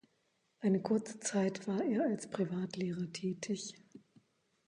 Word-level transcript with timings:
Eine 0.61 0.81
kurze 0.81 1.19
Zeit 1.19 1.67
war 1.67 1.83
er 1.83 2.05
als 2.05 2.27
Privatlehrer 2.27 3.13
tätig. 3.13 3.75